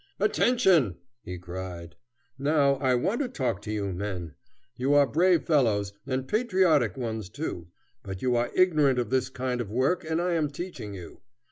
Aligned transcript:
"Attention!" 0.19 0.95
he 1.21 1.37
cried. 1.37 1.95
"Now 2.39 2.73
I 2.77 2.95
want 2.95 3.21
to 3.21 3.27
talk 3.27 3.61
to 3.61 3.71
you, 3.71 3.93
men. 3.93 4.33
You 4.75 4.95
are 4.95 5.05
brave 5.05 5.43
fellows, 5.43 5.93
and 6.07 6.27
patriotic 6.27 6.97
ones 6.97 7.29
too, 7.29 7.67
but 8.01 8.19
you 8.23 8.35
are 8.35 8.49
ignorant 8.55 8.97
of 8.97 9.11
this 9.11 9.29
kind 9.29 9.61
of 9.61 9.69
work, 9.69 10.03
and 10.03 10.19
I 10.19 10.33
am 10.33 10.49
teaching 10.49 10.95
you. 10.95 11.21